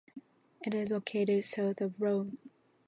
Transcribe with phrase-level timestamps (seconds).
[0.63, 2.39] It is located south of Rome.